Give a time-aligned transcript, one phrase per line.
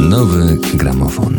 [0.00, 1.36] Nowy gramofon.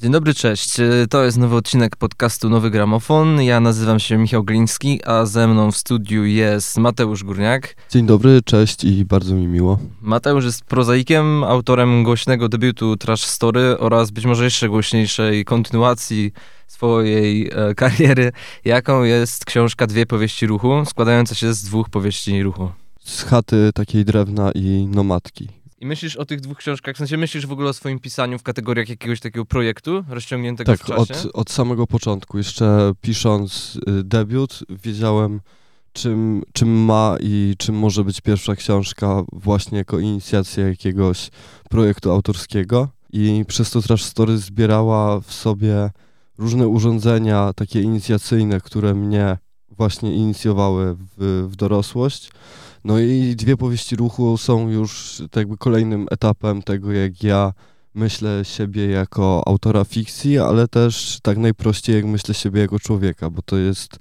[0.00, 0.76] Dzień dobry, cześć.
[1.10, 3.42] To jest nowy odcinek podcastu Nowy Gramofon.
[3.42, 7.76] Ja nazywam się Michał Gliński, a ze mną w studiu jest Mateusz Górniak.
[7.90, 9.78] Dzień dobry, cześć i bardzo mi miło.
[10.00, 16.32] Mateusz jest prozaikiem, autorem głośnego debiutu Trash Story oraz być może jeszcze głośniejszej kontynuacji
[16.66, 18.32] swojej e, kariery,
[18.64, 22.70] jaką jest książka Dwie powieści ruchu, składająca się z dwóch powieści ruchu.
[23.08, 25.48] Z chaty takiej drewna i nomadki.
[25.80, 28.42] I myślisz o tych dwóch książkach, w sensie myślisz w ogóle o swoim pisaniu w
[28.42, 31.14] kategoriach jakiegoś takiego projektu rozciągniętego Tak, w czasie?
[31.14, 32.38] od, od samego początku.
[32.38, 35.40] Jeszcze pisząc y, debiut, wiedziałem,
[35.92, 41.30] czym, czym ma i czym może być pierwsza książka, właśnie jako inicjacja jakiegoś
[41.70, 42.88] projektu autorskiego.
[43.12, 45.90] I przez to Trash Story zbierała w sobie
[46.38, 49.38] różne urządzenia takie inicjacyjne, które mnie
[49.70, 52.30] właśnie inicjowały w, w dorosłość.
[52.84, 57.52] No i dwie powieści ruchu są już tak jakby kolejnym etapem tego, jak ja
[57.94, 63.42] myślę siebie jako autora fikcji, ale też tak najprościej, jak myślę siebie jako człowieka, bo
[63.42, 63.96] to jest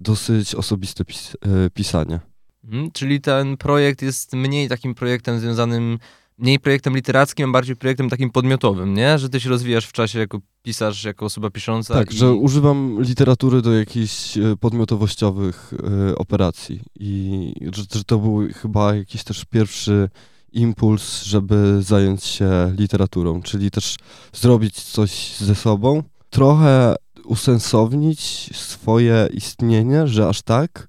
[0.00, 2.20] dosyć osobiste pis e, pisanie.
[2.64, 5.98] Mhm, czyli ten projekt jest mniej takim projektem związanym,
[6.40, 9.18] mniej projektem literackim, a bardziej projektem takim podmiotowym, nie?
[9.18, 11.94] Że ty się rozwijasz w czasie jako pisarz, jako osoba pisząca.
[11.94, 12.16] Tak, i...
[12.16, 15.72] że używam literatury do jakichś e, podmiotowościowych
[16.10, 20.08] e, operacji i że, że to był chyba jakiś też pierwszy
[20.52, 23.96] impuls, żeby zająć się literaturą, czyli też
[24.32, 26.94] zrobić coś ze sobą, trochę
[27.24, 30.88] usensownić swoje istnienie, że aż tak,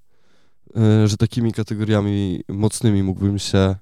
[0.76, 3.76] e, że takimi kategoriami mocnymi mógłbym się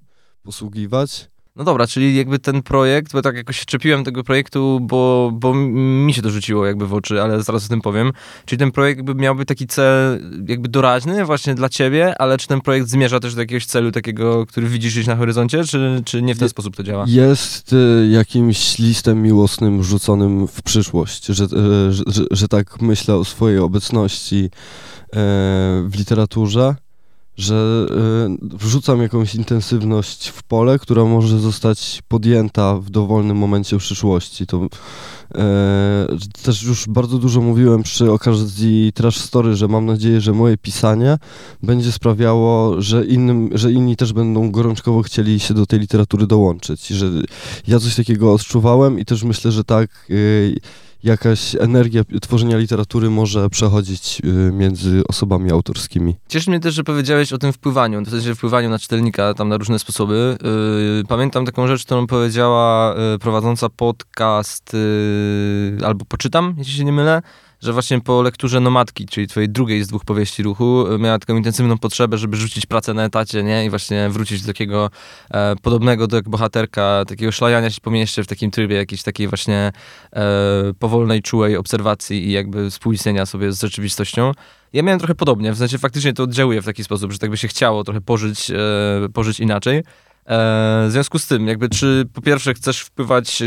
[0.43, 1.29] posługiwać.
[1.55, 6.13] No dobra, czyli jakby ten projekt, bo tak jakoś czepiłem tego projektu, bo, bo mi
[6.13, 8.11] się to rzuciło jakby w oczy, ale zaraz o tym powiem.
[8.45, 12.61] Czyli ten projekt jakby miałby taki cel jakby doraźny właśnie dla ciebie, ale czy ten
[12.61, 16.35] projekt zmierza też do jakiegoś celu takiego, który widzisz gdzieś na horyzoncie, czy, czy nie
[16.35, 17.05] w ten Je- sposób to działa?
[17.07, 23.15] Jest y, jakimś listem miłosnym rzuconym w przyszłość, że, y, że, że, że tak myślę
[23.15, 24.49] o swojej obecności y,
[25.87, 26.75] w literaturze,
[27.39, 27.87] że
[28.51, 34.47] y, wrzucam jakąś intensywność w pole, która może zostać podjęta w dowolnym momencie przyszłości.
[34.47, 34.69] To y,
[36.43, 41.17] też już bardzo dużo mówiłem przy okazji Trash Story, że mam nadzieję, że moje pisanie
[41.63, 46.91] będzie sprawiało, że, innym, że inni też będą gorączkowo chcieli się do tej literatury dołączyć.
[46.91, 47.09] I że
[47.67, 50.59] ja coś takiego odczuwałem i też myślę, że tak y,
[51.03, 56.15] jakaś energia tworzenia literatury może przechodzić y, między osobami autorskimi.
[56.27, 59.57] Cieszy mnie też, że powiedziałeś o tym wpływaniu, w sensie wpływaniu na czytelnika tam na
[59.57, 60.37] różne sposoby.
[60.97, 64.75] Yy, pamiętam taką rzecz, którą powiedziała yy, prowadząca podcast,
[65.85, 67.21] albo poczytam, jeśli się nie mylę,
[67.61, 71.37] że właśnie po lekturze Nomadki, czyli twojej drugiej z dwóch powieści ruchu, yy, miała taką
[71.37, 73.65] intensywną potrzebę, żeby rzucić pracę na etacie, nie?
[73.65, 74.89] I właśnie wrócić do takiego
[75.31, 79.27] e, podobnego do jak bohaterka, takiego szlajania się po mieście w takim trybie jakiejś takiej
[79.27, 79.71] właśnie
[80.13, 80.21] e,
[80.79, 84.31] powolnej, czułej obserwacji i jakby współistnienia sobie z rzeczywistością.
[84.73, 87.37] Ja miałem trochę podobnie, w sensie faktycznie to oddziałuje w taki sposób, że tak by
[87.37, 88.55] się chciało trochę pożyć, e,
[89.13, 89.83] pożyć inaczej.
[90.25, 93.45] E, w związku z tym, jakby czy po pierwsze chcesz wpływać e,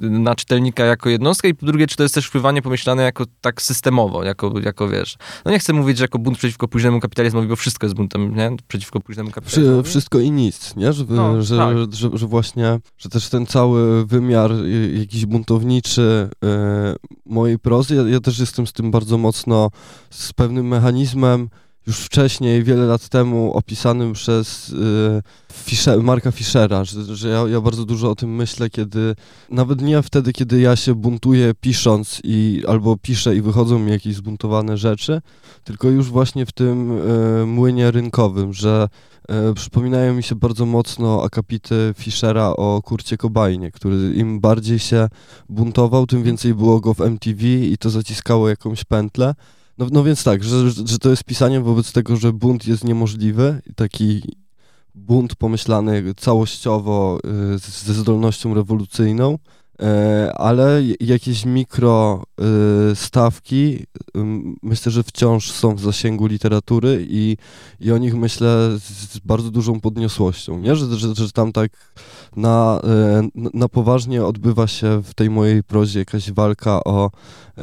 [0.00, 3.62] na czytelnika jako jednostkę i po drugie, czy to jest też wpływanie pomyślane jako tak
[3.62, 7.56] systemowo, jako, jako wiesz, no nie chcę mówić, że jako bunt przeciwko późnemu kapitalizmowi, bo
[7.56, 8.50] wszystko jest buntem, nie?
[8.68, 9.88] Przeciwko późnemu kapitalizmowi.
[9.88, 10.92] wszystko i nic, nie?
[10.92, 11.78] Że, No, że, tak.
[11.78, 14.50] że, że, że właśnie, że też ten cały wymiar
[14.94, 16.48] jakiś buntowniczy y,
[17.26, 19.70] mojej prozy, ja, ja też jestem z tym bardzo mocno,
[20.10, 21.48] z pewnym mechanizmem
[21.86, 27.60] już wcześniej, wiele lat temu opisanym przez y, Fischer, Marka Fischera, że, że ja, ja
[27.60, 29.14] bardzo dużo o tym myślę, kiedy,
[29.50, 34.14] nawet nie wtedy, kiedy ja się buntuję pisząc i albo piszę i wychodzą mi jakieś
[34.14, 35.20] zbuntowane rzeczy,
[35.64, 36.98] tylko już właśnie w tym
[37.42, 38.88] y, młynie rynkowym, że
[39.28, 45.08] e, przypominają mi się bardzo mocno akapity Fischera o Kurcie Kobainie, który im bardziej się
[45.48, 49.34] buntował, tym więcej było go w MTV i to zaciskało jakąś pętlę.
[49.80, 53.62] No, no więc tak, że, że to jest pisanie wobec tego, że bunt jest niemożliwy,
[53.76, 54.22] taki
[54.94, 57.18] bunt pomyślany całościowo
[57.54, 59.38] y, ze zdolnością rewolucyjną,
[59.82, 62.24] e, ale jakieś mikro
[62.92, 63.84] y, stawki
[64.62, 67.36] myślę, że wciąż są w zasięgu literatury i,
[67.80, 70.76] i o nich myślę z, z bardzo dużą podniosłością, nie?
[70.76, 71.70] Że, że, że tam tak
[72.36, 77.10] na, e, na poważnie odbywa się w tej mojej prozie jakaś walka o
[77.58, 77.62] e,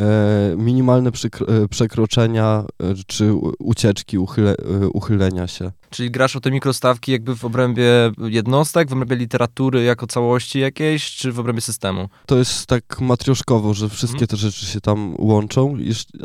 [0.57, 2.63] minimalne e, przekroczenia
[3.07, 4.55] czy ucieczki, uchyle,
[4.93, 5.71] uchylenia się.
[5.89, 11.15] Czyli grasz o te mikrostawki jakby w obrębie jednostek, w obrębie literatury jako całości jakiejś,
[11.15, 12.09] czy w obrębie systemu?
[12.25, 14.27] To jest tak matrioszkowo, że wszystkie Mhm.
[14.27, 15.77] te rzeczy się tam łączą,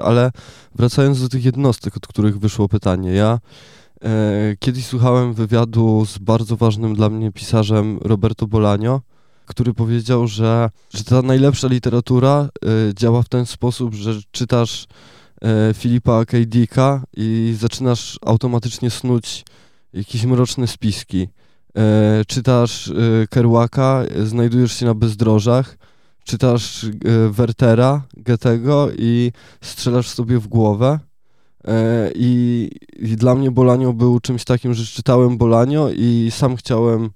[0.02, 0.30] ale
[0.74, 3.38] wracając do tych jednostek, od których wyszło pytanie, ja
[4.58, 9.00] kiedyś słuchałem wywiadu z bardzo ważnym dla mnie pisarzem Roberto Bolanio,
[9.46, 14.86] który powiedział, że, że ta najlepsza literatura e, działa w ten sposób, że czytasz
[15.42, 16.36] e, Filipa K.
[16.46, 19.44] Dicka i zaczynasz automatycznie snuć
[19.92, 21.28] jakieś mroczne spiski.
[22.26, 22.92] Czytasz
[23.30, 25.78] Kerouaka, znajdujesz się na bezdrożach,
[26.24, 26.86] czytasz
[27.30, 30.98] Wertera, Goethego i strzelasz sobie w głowę.
[31.64, 37.10] E, I, I, dla mnie Bolanio był czymś takim, że czytałem Bolanio i sam chciałem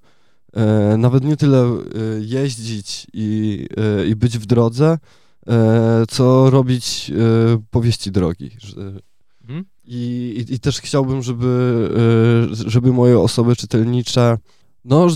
[0.53, 1.79] e, nawet nie tyle e,
[2.21, 4.99] jeździć i, e, i być w drodze,
[5.49, 8.51] e, co robić e, powieści drogi.
[9.43, 9.65] Mhm.
[9.85, 11.91] I, i, I, też chciałbym, żeby,
[12.67, 14.39] żeby moje osoby czytelnicze,
[14.85, 15.07] no,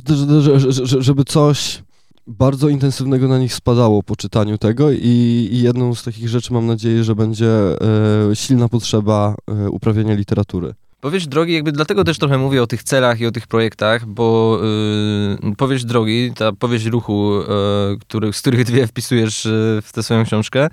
[1.01, 1.83] żeby coś
[2.31, 6.67] bardzo intensywnego na nich spadało po czytaniu tego i, i jedną z takich rzeczy mam
[6.67, 10.75] nadzieję, że będzie e, silna potrzeba e, uprawiania literatury.
[11.01, 14.59] Powieść drogi, jakby dlatego też trochę mówię o tych celach i o tych projektach, bo
[15.43, 20.03] yy, powieść drogi, ta powieść ruchu, yy, który, z których dwie wpisujesz yy, w tę
[20.03, 20.69] swoją książkę,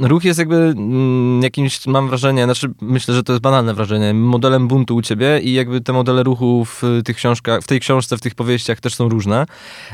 [0.00, 4.68] ruch jest jakby mm, jakimś, mam wrażenie, znaczy myślę, że to jest banalne wrażenie, modelem
[4.68, 8.20] buntu u ciebie i jakby te modele ruchu w tych książkach, w tej książce, w
[8.20, 9.46] tych powieściach też są różne.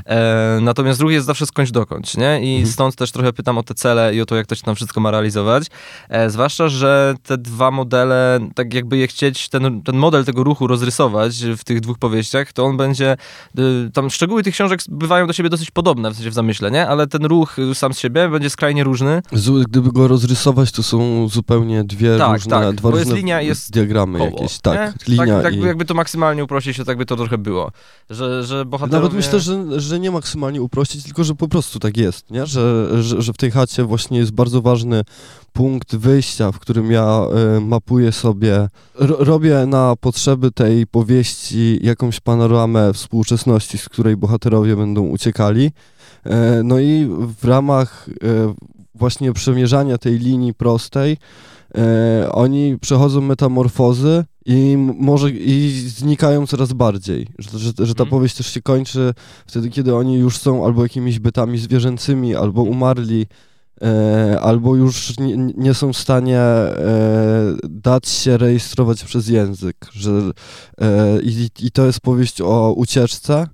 [0.07, 2.41] E, natomiast ruch jest zawsze skądś dokądś, nie?
[2.43, 2.73] I mhm.
[2.73, 5.01] stąd też trochę pytam o te cele i o to, jak to się tam wszystko
[5.01, 5.65] ma realizować.
[6.09, 10.45] E, zwłaszcza, że te dwa modele, tak jakby je chcieli chcieć ten, ten model tego
[10.45, 13.17] ruchu rozrysować w tych dwóch powieściach, to on będzie,
[13.59, 16.89] y, tam szczegóły tych książek bywają do siebie dosyć podobne, w sensie w zamyśle, nie?
[16.89, 19.23] Ale ten ruch sam z siebie będzie skrajnie różny.
[19.69, 23.41] Gdyby go rozrysować, to są zupełnie dwie tak, różne, tak, dwa bo różne jest linia,
[23.41, 24.59] jest diagramy koło, jakieś.
[24.59, 24.75] Tak,
[25.09, 25.15] nie?
[25.15, 25.61] linia tak, tak i...
[25.61, 27.73] jakby to maksymalnie uprościć, to tak by to trochę było.
[28.11, 29.03] Że, że bohaterowie...
[29.03, 32.47] Nawet myślę, że, że nie maksymalnie uprościć, tylko że po prostu tak jest, nie?
[32.47, 35.03] Że, że, że w tej chacie właśnie jest bardzo ważny
[35.55, 38.69] punkt wyjścia, w którym ja y, mapuję sobie,
[38.99, 45.67] robię na potrzeby tej powieści jakąś panoramę współczesności, z której bohaterowie będą uciekali.
[45.67, 46.31] Y,
[46.65, 47.09] no i
[47.41, 48.15] w ramach y,
[48.95, 51.17] właśnie przemierzania tej linii prostej
[52.31, 58.11] oni przechodzą metamorfozy i może i znikają coraz bardziej, że, że, że ta mm.
[58.11, 59.15] powieść też się kończy
[59.47, 63.54] wtedy, kiedy oni już są albo jakimiś bytami zwierzęcymi, albo umarli, E,
[64.41, 69.77] albo już nie, nie, są w stanie e, dać się rejestrować przez język.
[69.93, 70.11] Że,
[70.81, 73.47] e, i, I to jest powieść o ucieczce.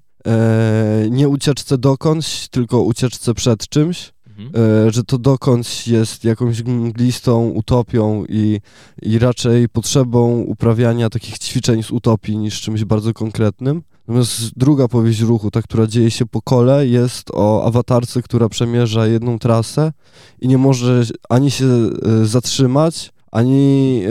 [1.10, 4.12] nie ucieczce dokądś, tylko ucieczce przed czymś.
[4.38, 4.90] Mhm.
[4.90, 8.60] że to dokądś jest jakąś mglistą utopią i,
[9.02, 13.82] i raczej potrzebą uprawiania takich ćwiczeń z utopii niż czymś bardzo konkretnym.
[14.10, 19.06] Natomiast druga powieść ruchu, ta, która dzieje się po kole, jest o awatarce, która przemierza
[19.06, 19.92] jedną trasę
[20.40, 24.10] i nie może ani się e, zatrzymać, ani e,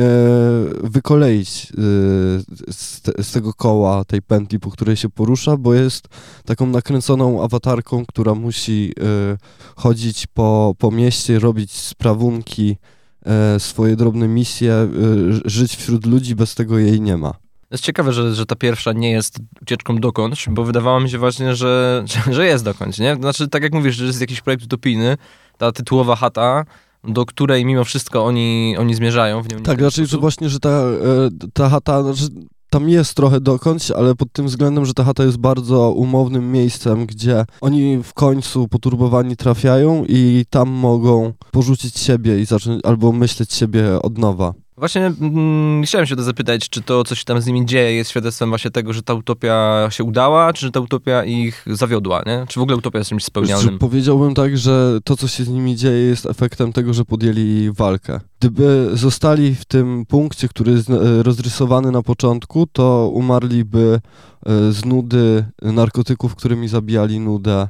[0.84, 1.76] wykoleić e,
[2.74, 6.08] z, te, z, tego koła, tej pętli, po której się porusza, bo jest
[6.46, 8.94] taką nakręconą awatarką, która musi
[9.76, 12.78] chodzić po, po mieście, robić sprawunki,
[13.58, 14.90] swoje drobne misje,
[15.46, 17.49] żyć wśród ludzi, bez tego jej nie ma.
[17.72, 21.56] Jest ciekawe, że, że ta pierwsza nie jest ucieczką dokądś, bo wydawało mi się właśnie,
[21.56, 23.16] że, że, jest dokądś, nie?
[23.16, 25.18] Znaczy, tak jak mówisz, że jest jakiś projekt utopijny,
[25.58, 26.66] ta tytułowa chata,
[27.04, 29.42] do której mimo wszystko oni, oni zmierzają.
[29.42, 32.34] W nią tak, raczej, że właśnie, że ta, e, ta chata, znaczy,
[32.70, 37.06] tam jest trochę dokądś, ale pod tym względem, że ta chata jest bardzo umownym miejscem,
[37.06, 43.54] gdzie oni w końcu poturbowani trafiają i tam mogą porzucić siebie i zacząć albo myśleć
[43.54, 44.54] siebie od nowa.
[44.80, 48.10] Właśnie mm, chciałem się to zapytać, czy to, co się tam z nimi dzieje, jest
[48.10, 52.46] świadectwem właśnie tego, że ta utopia się udała, czy że ta utopia ich zawiodła, nie?
[52.48, 53.80] Czy w ogóle utopia jest czymś spełnialnym?
[53.80, 58.20] Powiedziałbym tak, że to, co się z nimi dzieje, jest efektem tego, że podjęli walkę.
[58.40, 64.00] Gdyby zostali w tym punkcie, który jest e, rozrysowany na początku, to umarliby
[64.46, 67.68] e, z nudy narkotyków, którymi zabijali nudę,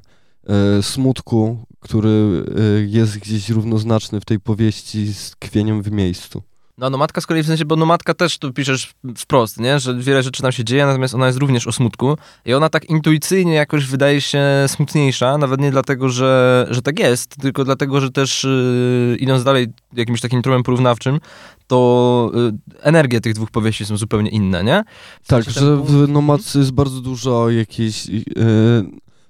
[0.47, 2.45] e, smutku, który
[2.87, 6.41] jest gdzieś równoznaczny w tej powieści z tkwieniem w miejscu.
[6.79, 9.79] No, nomadka z kolei w sensie, bo nomadka też tu piszesz wprost, nie?
[9.79, 12.17] Że wiele rzeczy tam się dzieje, natomiast ona jest również o smutku.
[12.45, 17.35] I ona tak intuicyjnie jakoś wydaje się smutniejsza, nawet nie dlatego, że, że tak jest,
[17.35, 21.19] tylko dlatego, że też yy, idąc dalej jakimś takim trumem porównawczym,
[21.67, 24.83] to yy, energie tych dwóch powieści są zupełnie inne, nie?
[25.21, 28.05] W tak, że w nomadce jest bardzo dużo jakiejś...
[28.05, 28.23] Yy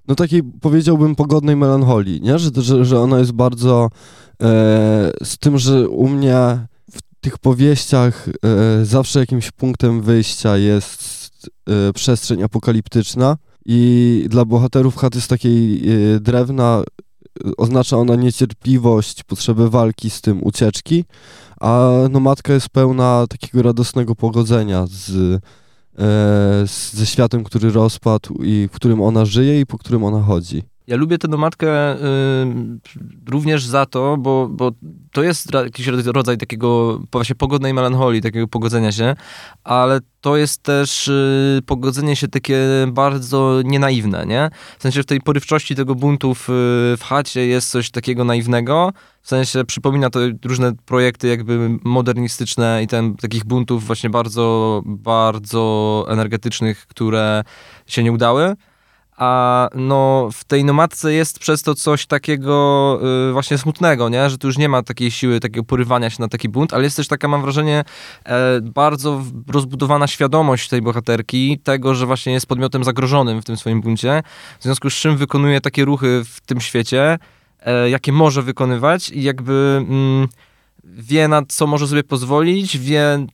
[0.08, 2.39] no takiej powiedziałbym pogodnej melancholii, nie?
[2.39, 3.89] Że, że, że ona jest bardzo
[4.41, 4.48] e,
[5.24, 6.68] z tym, że u mnie
[7.21, 11.29] tych powieściach e, zawsze jakimś punktem wyjścia jest
[11.69, 16.83] e, przestrzeń apokaliptyczna i dla bohaterów chaty z takiej e, drewna
[17.57, 21.05] oznacza ona niecierpliwość, potrzebę walki z tym, ucieczki,
[21.59, 25.39] a nomadka jest pełna takiego radosnego pogodzenia z, e,
[26.67, 30.63] z, ze światem, który rozpadł i w którym ona żyje i po którym ona chodzi.
[30.89, 32.00] Ja lubię tę nomadkę y,
[33.27, 34.72] również za to, bo, bo
[35.12, 39.15] to jest jakiś rodzaj takiego właśnie pogodnej melancholii, takiego pogodzenia się,
[39.63, 44.50] ale to jest też y, pogodzenie się takie bardzo nienaiwne, nie?
[44.79, 46.46] W sensie w tej porywczości tego buntu w,
[46.98, 52.88] w chacie jest coś takiego naiwnego, w sensie przypomina to różne projekty jakby modernistyczne i
[52.88, 57.43] ten, takich buntów właśnie bardzo, bardzo energetycznych, które
[57.88, 58.55] się nie udały
[59.19, 62.99] a no w tej nomadce jest przez to coś takiego
[63.29, 64.29] y, właśnie smutnego, nie?
[64.29, 66.97] że tu już nie ma takiej siły, takiego porywania się na taki bunt, ale jest
[66.97, 67.83] też taka, mam wrażenie,
[68.25, 73.81] e, bardzo rozbudowana świadomość tej bohaterki, tego, że właśnie jest podmiotem zagrożonym w tym swoim
[73.81, 74.23] buncie,
[74.59, 77.19] w związku z czym wykonuje takie ruchy w tym świecie,
[77.59, 80.27] e, jakie może wykonywać i jakby mm,
[80.83, 83.27] wie na co może sobie pozwolić, wie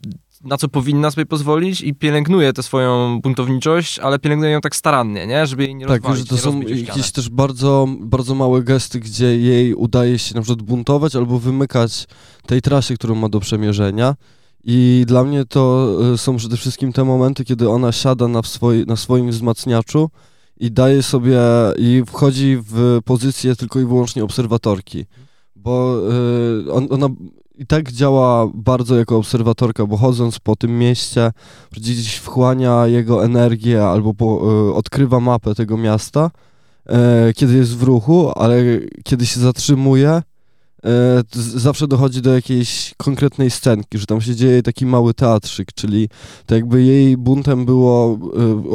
[0.45, 5.27] na co powinna sobie pozwolić i pielęgnuje tę swoją buntowniczość, ale pielęgnuje ją tak starannie,
[5.27, 5.47] nie?
[5.47, 8.99] Żeby jej nie tak, rozwalić, Tak, że to są jakieś też bardzo, bardzo małe gesty,
[8.99, 12.07] gdzie jej udaje się na przykład buntować albo wymykać
[12.45, 14.15] tej trasie, którą ma do przemierzenia.
[14.63, 18.85] I dla mnie to y, są przede wszystkim te momenty, kiedy ona siada na, swoi,
[18.85, 20.09] na swoim wzmacniaczu
[20.57, 21.39] i daje sobie,
[21.77, 25.05] i wchodzi w pozycję tylko i wyłącznie obserwatorki.
[25.55, 25.99] Bo
[26.65, 27.07] y, on, ona
[27.57, 31.31] i tak działa bardzo jako obserwatorka, bo chodząc po tym mieście,
[31.71, 36.31] gdzieś wchłania jego energię albo po, y, odkrywa mapę tego miasta,
[37.29, 38.55] y, kiedy jest w ruchu, ale
[39.03, 40.21] kiedy się zatrzymuje,
[41.35, 46.09] zawsze dochodzi do jakiejś konkretnej scenki, że tam się dzieje taki mały teatrzyk, czyli
[46.45, 48.19] to jakby jej buntem było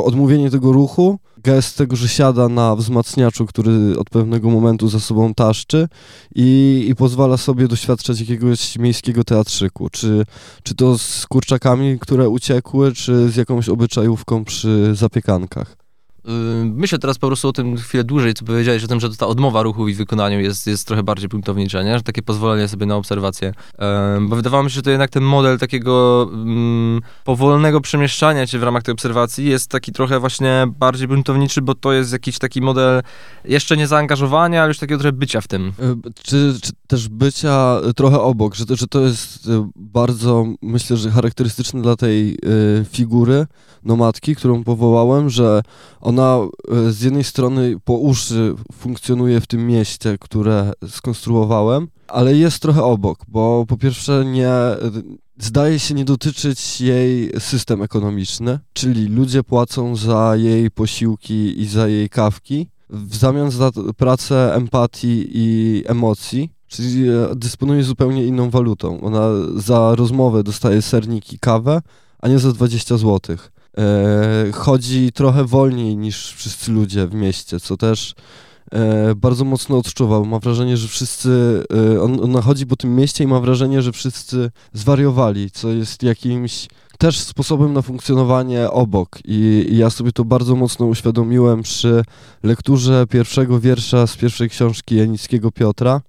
[0.05, 5.35] odmówienie tego ruchu, gest tego, że siada na wzmacniaczu, który od pewnego momentu za sobą
[5.35, 5.89] taszczy
[6.35, 9.91] i, i pozwala sobie doświadczać jakiegoś miejskiego teatrzyku.
[9.91, 10.25] Czy,
[10.63, 15.80] czy to z kurczakami, które uciekły, czy z jakąś obyczajówką przy zapiekankach.
[16.65, 19.63] Myślę teraz po prostu o tym chwilę dłużej, co powiedziałeś o tym, że ta odmowa
[19.63, 21.97] ruchu i wykonaniu jest, jest trochę bardziej punktownicza, nie?
[21.97, 23.53] że takie pozwolenie sobie na obserwację.
[24.21, 28.63] Bo wydawało mi się, że to jednak ten model takiego um, powolnego przemieszczania się w
[28.63, 33.03] ramach tej obserwacji jest taki trochę właśnie bardziej buntowniczy, bo to jest jakiś taki model
[33.45, 35.73] jeszcze nie zaangażowania, ale już takiego trochę bycia w tym.
[35.79, 41.11] E, czy, czy też bycia trochę obok, że to, że to jest bardzo, myślę, że
[41.11, 43.47] charakterystyczne dla tej y, figury
[43.85, 45.63] nomadki, którą powołałem, że
[46.01, 52.63] ona e, z jednej strony po uszy funkcjonuje w tym mieście, które skonstruowałem, ale jest
[52.63, 54.53] trochę obok, bo po pierwsze nie
[55.39, 61.89] zdaje się nie dotyczyć jej system ekonomiczny, czyli ludzie płacą za jej posiłki i za
[61.89, 66.51] jej kawki w zamian za pracę empatii i emocji.
[66.67, 69.01] Czyli e, dysponuje zupełnie inną walutą.
[69.01, 71.83] Ona za rozmowę dostaje sernik i kawę,
[72.19, 77.77] a nie za 20 złotych e, chodzi trochę wolniej niż wszyscy ludzie w mieście, co
[77.77, 78.15] też
[78.73, 80.25] e, bardzo mocno odczuwał.
[80.25, 83.93] Ma wrażenie, że wszyscy, e, on, ona chodzi po tym mieście i ma wrażenie, że
[83.93, 86.69] wszyscy zwariowali, co jest jakimś
[87.01, 89.19] też sposobem na funkcjonowanie obok.
[89.25, 92.05] I, I, ja sobie to bardzo mocno uświadomiłem przy
[92.43, 96.01] lekturze pierwszego wiersza z pierwszej książki Janickiego Piotra,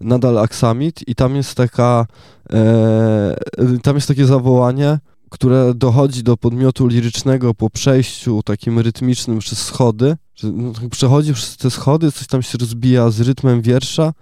[0.00, 2.06] Nadal Aksamit, i tam jest taka,
[2.52, 3.36] e,
[3.82, 4.98] tam jest takie zawołanie,
[5.30, 11.56] które dochodzi do podmiotu lirycznego po przejściu takim rytmicznym przez schody, no, tak przechodzi przez
[11.56, 14.12] te schody, coś tam się rozbija z rytmem wiersza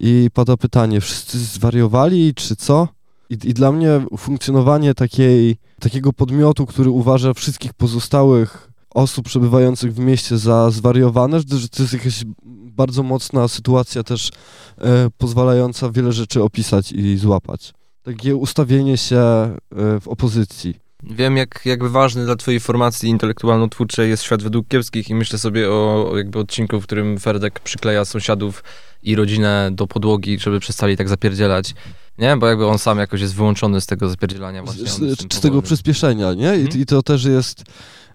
[0.00, 2.88] i pada pytanie, wszyscy zwariowali czy co?
[3.30, 9.98] I, i dla mnie funkcjonowanie takiej, takiego podmiotu, który uważa wszystkich pozostałych osób przebywających w
[9.98, 12.24] mieście za zwariowane, że to jest jakaś
[12.72, 14.30] bardzo mocna sytuacja też
[14.78, 19.56] e, pozwalająca wiele rzeczy opisać i złapać takie ustawienie się e,
[20.00, 20.74] w opozycji.
[21.02, 25.70] Wiem, jak jakby ważny dla twojej formacji intelektualno-twórczej jest świat według kiepskich i myślę sobie
[25.70, 28.64] o, o jakby odcinku, w którym Ferdek przykleja sąsiadów
[29.02, 31.74] i rodzinę do podłogi, żeby przestali tak zapierdzielać.
[32.18, 32.36] Nie?
[32.36, 34.86] Bo jakby on sam jakoś jest wyłączony z tego zapierdzielania właśnie.
[34.86, 36.56] Z, z, z tego przyspieszenia, nie?
[36.56, 36.80] I, hmm?
[36.80, 37.64] I, to też jest...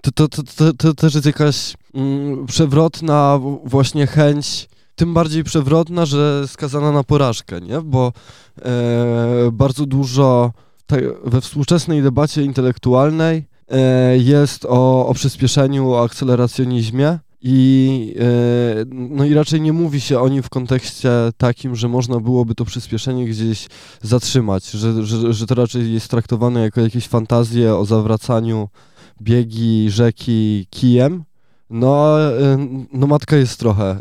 [0.01, 6.05] To, to, to, to, to też jest jakaś mm, przewrotna właśnie chęć tym bardziej przewrotna,
[6.05, 7.81] że skazana na porażkę, nie?
[7.81, 8.13] Bo
[8.61, 10.51] e, bardzo dużo
[11.25, 17.19] we współczesnej debacie intelektualnej e, jest o, o przyspieszeniu, o akceleracjonizmie.
[17.41, 22.19] I, e, no i raczej nie mówi się o nim w kontekście takim, że można
[22.19, 23.67] byłoby to przyspieszenie gdzieś
[24.01, 28.69] zatrzymać, że, że, że to raczej jest traktowane jako jakieś fantazje o zawracaniu
[29.21, 31.23] biegi rzeki kijem,
[31.69, 32.57] No, e,
[32.93, 33.99] no matka jest trochę e,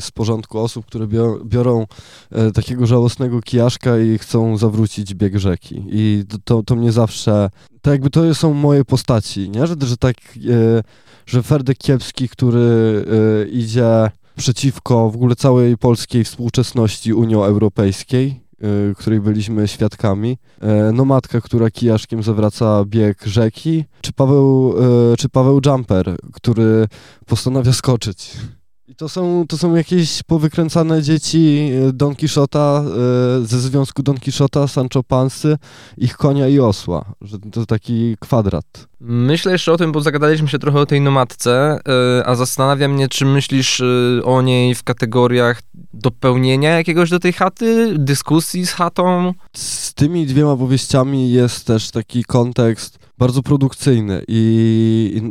[0.00, 1.06] z porządku osób, które
[1.44, 1.86] biorą
[2.30, 5.84] e, takiego żałosnego kijaszka i chcą zawrócić bieg rzeki.
[5.86, 7.50] I to, to mnie zawsze,
[7.82, 9.66] tak jakby to są moje postaci, nie?
[9.66, 10.16] Że, że tak,
[11.26, 13.04] że Ferdek Kiepski, który
[13.52, 18.43] idzie przeciwko w ogóle całej polskiej współczesności Unii Europejskiej,
[18.98, 20.38] której byliśmy świadkami.
[20.60, 24.74] E, no matka, która kijaszkiem zawraca bieg rzeki, czy Paweł,
[25.12, 26.86] e, czy Paweł Jumper, który
[27.26, 28.36] postanawia skoczyć.
[28.94, 32.84] I to są, to są jakieś powykręcane dzieci e, Don Quixota
[33.42, 35.56] ze związku Don Quixota, Sancho Pansy,
[35.98, 37.04] ich konia i osła.
[37.20, 38.64] Że to taki kwadrat.
[39.00, 41.78] Myślę jeszcze o tym, bo zagadaliśmy się trochę o tej nomadce,
[42.24, 43.82] a zastanawia mnie, czy myślisz
[44.24, 45.62] o niej w kategoriach
[45.94, 49.32] dopełnienia jakiegoś do tej chaty, dyskusji z chatą.
[49.56, 55.22] Z tymi dwiema powieściami jest też taki kontekst bardzo produkcyjny i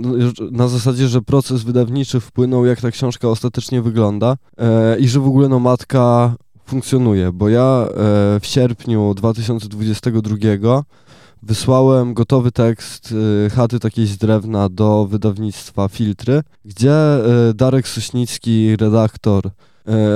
[0.52, 5.28] na zasadzie, że proces wydawniczy wpłynął, jak ta książka ostatecznie wygląda e, i że w
[5.28, 6.36] ogóle no matka
[6.66, 7.90] funkcjonuje, bo ja e,
[8.40, 10.84] w sierpniu 2022
[11.44, 13.14] wysłałem gotowy tekst
[13.46, 16.96] e, chaty takiej z drewna do wydawnictwa Filtry, gdzie
[17.56, 19.50] Darek Sośnicki, redaktor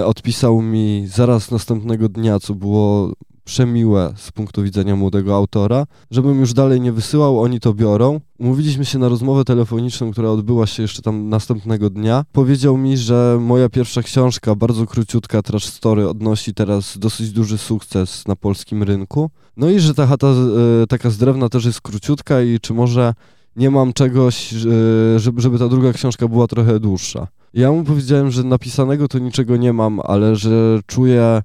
[0.05, 3.11] odpisał mi zaraz następnego dnia, co było
[3.47, 8.19] przemiłe z punktu widzenia młodego autora, żebym już dalej nie wysyłał, oni to biorą.
[8.39, 12.25] Umówiliśmy się na rozmowę telefoniczną, która odbyła się jeszcze tam następnego dnia.
[12.31, 18.27] Powiedział mi, że moja pierwsza książka, bardzo króciutka Trash Story, odnosi teraz dosyć duży sukces
[18.27, 19.29] na polskim rynku.
[19.57, 23.13] No i że ta chata e, taka z drewna też jest króciutka i czy może
[23.55, 27.27] nie mam czegoś, e, żeby, żeby ta druga książka była trochę dłuższa.
[27.53, 31.41] Ja mu powiedziałem, że napisanego to niczego nie mam, ale że czuję,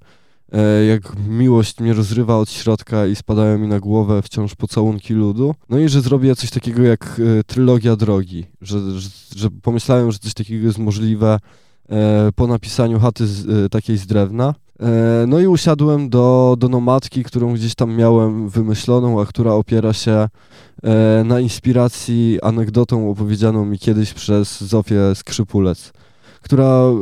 [0.88, 5.54] jak miłość mnie rozrywa od środka i spadają mi na głowę wciąż pocałunki ludu.
[5.68, 10.18] No i że zrobię coś takiego jak e, trylogia drogi, że, że, że pomyślałem, że
[10.18, 11.38] coś takiego jest możliwe
[11.88, 14.54] e, po napisaniu chaty z, takiej z drewna.
[15.26, 20.28] No i usiadłem do, do nomadki, którą gdzieś tam miałem wymyśloną, a która opiera się
[21.24, 25.92] na inspiracji anegdotą opowiedzianą mi kiedyś przez Zofię Skrzypulec
[26.42, 26.92] która e,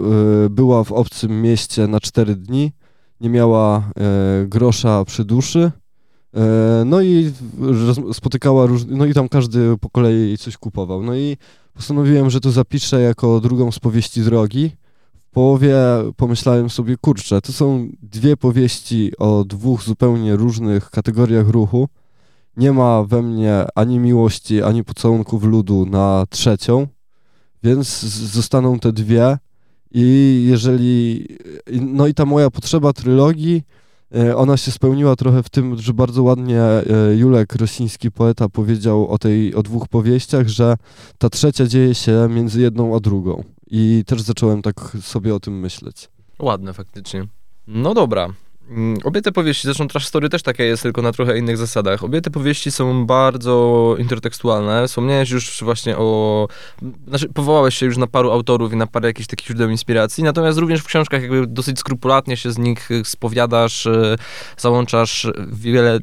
[0.51, 2.73] była w obcym mieście na cztery dni,
[3.21, 3.83] nie miała e,
[4.47, 5.73] grosza przy duszy,
[6.35, 7.33] e, no i
[8.13, 11.03] spotykała różne, no i tam każdy po kolei coś kupował.
[11.03, 11.37] No i
[11.75, 14.71] postanowiłem, że to zapiszę jako drugą z powieści drogi.
[15.19, 15.77] W połowie
[16.17, 21.89] pomyślałem sobie, kurczę, to są dwie powieści o dwóch zupełnie różnych kategoriach ruchu.
[22.57, 26.87] Nie ma we mnie ani miłości, ani pocałunków ludu na trzecią.
[27.63, 29.39] Więc zostaną te dwie
[29.91, 31.27] i jeżeli,
[31.81, 33.63] no i ta moja potrzeba trylogii,
[34.15, 36.85] e, ona się spełniła trochę w tym, że bardzo ładnie e,
[37.17, 40.77] Julek Rosiński, poeta, powiedział o tej, o dwóch powieściach, że
[41.19, 43.45] ta trzecia dzieje się między jedną a drugą.
[43.71, 46.09] I też zacząłem tak sobie o tym myśleć.
[46.39, 47.27] Ładne faktycznie.
[47.67, 48.29] No dobra,
[49.05, 52.05] obie te powieści, zresztą Trash Story też takie jest, tylko na trochę innych zasadach.
[52.05, 54.89] Obie te powieści są bardzo intertekstualne.
[54.89, 56.49] Wspomniałeś już właśnie o...
[57.09, 60.59] Znaczy, powołałeś się już na paru autorów i na parę jakichś takich źródeł inspiracji, natomiast
[60.59, 64.17] również w książkach jakby dosyć skrupulatnie się z nich spowiadasz, e,
[64.57, 65.99] załączasz wiele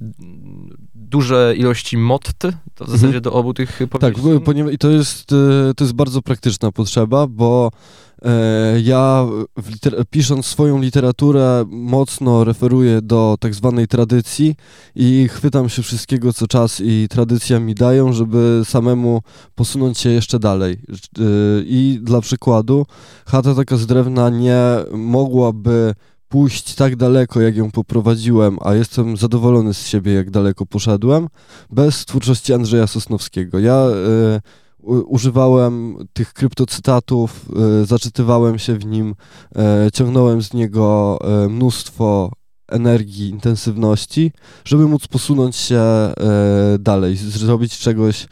[0.95, 2.33] duże ilości mott,
[2.75, 3.21] to w zasadzie mhm.
[3.21, 4.21] do obu tych powieści.
[4.45, 7.71] Tak, i to jest, e, to jest bardzo praktyczna potrzeba, bo
[8.83, 9.27] ja
[10.09, 14.55] pisząc swoją literaturę mocno referuję do tak zwanej tradycji
[14.95, 19.21] i chwytam się wszystkiego, co czas i tradycja mi dają, żeby samemu
[19.55, 20.73] posunąć się jeszcze dalej.
[20.73, 21.23] E,
[21.65, 22.85] I dla przykładu,
[23.25, 25.93] chata taka z drewna nie mogłaby
[26.29, 31.27] pójść tak daleko, jak ją poprowadziłem, a jestem zadowolony z siebie, jak daleko poszedłem,
[31.69, 33.59] bez twórczości Andrzeja Sosnowskiego.
[33.59, 37.45] Ja y, używałem tych kryptocytatów,
[37.81, 39.15] e, zaczytywałem się w nim,
[39.55, 42.31] e, ciągnąłem z niego e, mnóstwo
[42.67, 44.31] energii, intensywności,
[44.65, 45.83] żeby móc posunąć się
[46.79, 48.27] dalej, zrobić czegoś,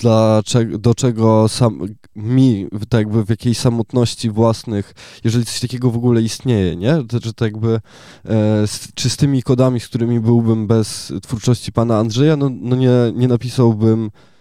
[0.00, 0.42] dla,
[0.78, 1.80] do czego sam,
[2.16, 4.94] mi, tak jakby w jakiejś samotności własnych,
[5.24, 6.94] jeżeli coś takiego w ogóle istnieje, nie?
[7.22, 7.80] Że tak jakby
[8.66, 14.04] z czystymi kodami, z którymi byłbym bez twórczości pana Andrzeja, no, no nie, nie napisałbym
[14.04, 14.35] e,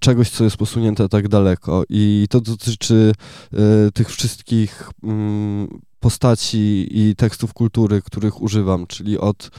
[0.00, 1.84] czegoś, co jest posunięte tak daleko.
[1.88, 3.12] I to dotyczy
[3.52, 9.50] e, tych wszystkich mm, postaci i tekstów kultury, których używam, czyli od,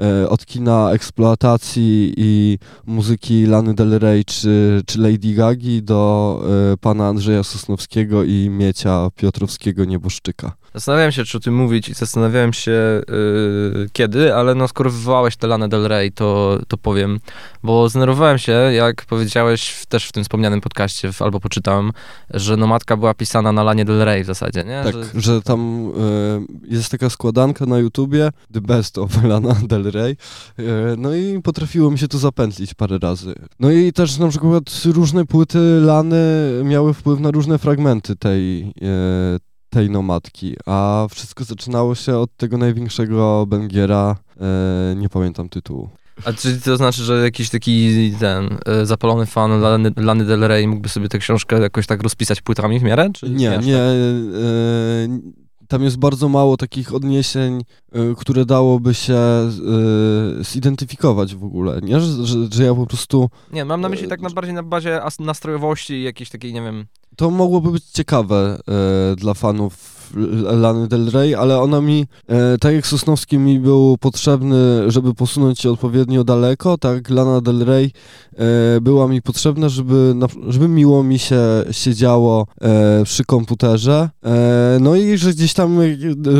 [0.00, 6.76] e, od kina eksploatacji i muzyki Lany Del Rey czy, czy Lady Gagi do e,
[6.76, 10.56] pana Andrzeja Sosnowskiego i Miecia Piotrowskiego Nieboszczyka.
[10.76, 15.36] Zastanawiałem się, czy o tym mówić i zastanawiałem się yy, kiedy, ale no skoro wywołałeś
[15.36, 17.20] tę Lanę Del Rey, to, to powiem,
[17.62, 21.92] bo zdenerwowałem się, jak powiedziałeś w, też w tym wspomnianym podcaście, w, albo poczytałem,
[22.30, 24.82] że Nomadka była pisana na Lanie Del Rey w zasadzie, nie?
[24.84, 29.90] Tak, że, że tam y, jest taka składanka na YouTubie, The Best of Lana Del
[29.90, 30.16] Rey,
[30.58, 30.64] y,
[30.98, 33.34] no i potrafiło mi się to zapętlić parę razy.
[33.60, 36.16] No i też na przykład różne płyty Lany
[36.64, 39.45] miały wpływ na różne fragmenty tej, y,
[39.76, 45.88] tej nomadki, a wszystko zaczynało się od tego największego Bengiera, e, nie pamiętam tytułu.
[46.24, 50.68] A czy to znaczy, że jakiś taki ten e, zapalony fan Lany, Lany Del Rey
[50.68, 53.10] mógłby sobie tę książkę jakoś tak rozpisać płytami w miarę?
[53.14, 53.78] Czy nie, nie.
[53.78, 55.08] E,
[55.68, 57.60] tam jest bardzo mało takich odniesień,
[57.96, 59.18] y, które dałoby się
[60.40, 62.00] y, zidentyfikować w ogóle, nie?
[62.00, 63.30] Że, że, że, ja po prostu...
[63.52, 66.86] Nie, mam na myśli tak na bardziej na bazie nastrojowości jakiejś takiej, nie wiem...
[67.16, 68.58] To mogłoby być ciekawe
[69.12, 69.95] y, dla fanów
[70.42, 75.60] Lany Del Rey, ale ona mi, e, tak jak Sosnowski mi był potrzebny, żeby posunąć
[75.60, 77.92] się odpowiednio daleko, tak Lana Del Rey
[78.36, 80.14] e, była mi potrzebna, żeby,
[80.48, 81.38] żeby miło mi się
[81.70, 85.78] siedziało e, przy komputerze, e, no i że gdzieś tam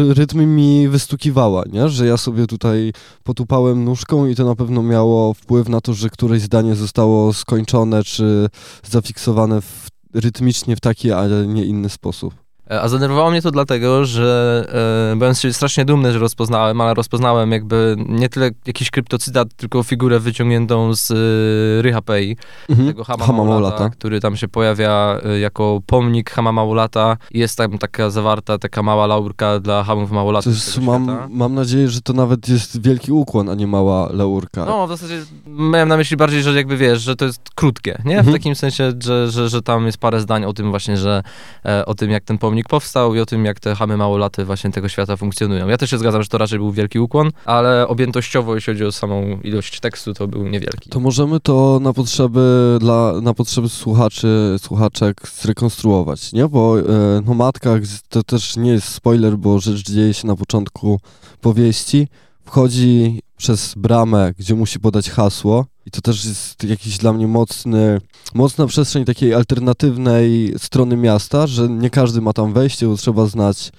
[0.09, 1.89] rytm mi wystukiwała, nie?
[1.89, 2.93] że ja sobie tutaj
[3.25, 8.05] potupałem nóżką i to na pewno miało wpływ na to, że któreś zdanie zostało skończone
[8.05, 8.49] czy
[8.91, 12.46] zafiksowane w, rytmicznie w taki, a nie inny sposób.
[12.71, 14.65] E, a zdenerwowało mnie to dlatego, że
[15.13, 20.21] e, byłem strasznie dumny, że rozpoznałem, ale rozpoznałem jakby nie tyle jakiś kryptocytat, tylko figurę
[20.21, 22.37] wyciągniętą z e, Rycha Pei,
[22.69, 22.89] mhm.
[22.89, 27.17] tego Hama, Hama Maulata, który tam się pojawia e, jako pomnik Hama Maulata.
[27.31, 30.51] Jest tam taka zawarta, taka mała laurka dla Hamów Maulata.
[30.83, 34.65] Mam, mam nadzieję, że to nawet jest wielki ukłon, a nie mała laurka.
[34.65, 38.17] No, w zasadzie miałem na myśli bardziej, że jakby wiesz, że to jest krótkie, nie?
[38.17, 38.37] W mhm.
[38.37, 41.23] takim sensie, że, że, że tam jest parę zdań o tym właśnie, że
[41.65, 44.45] e, o tym, jak ten pomnik pomnik powstał i o tym, jak te chamy małolaty
[44.45, 45.69] właśnie tego świata funkcjonują.
[45.69, 48.93] Ja też się zgadzam, że to raczej był wielki ukłon, ale objętościowo, jeśli chodzi o
[48.93, 50.91] samą ilość tekstu, to był niewielki.
[50.91, 56.49] To możemy to na potrzeby, dla, na potrzeby słuchaczy, słuchaczek zrekonstruować, nie?
[56.49, 56.83] Bo e,
[57.27, 57.71] no matka,
[58.09, 61.01] to też nie jest spoiler, bo rzecz dzieje się na początku
[61.41, 62.09] powieści.
[62.47, 68.01] Wchodzi przez bramę, gdzie musi podać hasło i to też jest jakiś dla mnie mocny,
[68.35, 73.73] mocna przestrzeń takiej alternatywnej strony miasta, że nie każdy ma tam wejście, bo trzeba znać,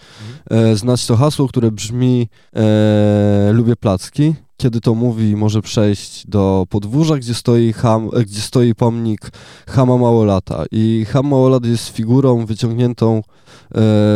[0.49, 0.71] mhm.
[0.71, 4.35] e, znać to hasło, które brzmi e, lubię placki.
[4.57, 9.31] Kiedy to mówi, może przejść do podwórza, gdzie stoi, ham, e, gdzie stoi pomnik
[9.67, 10.65] Hama Małolata.
[10.71, 13.21] I Ham Małolat jest figurą wyciągniętą e,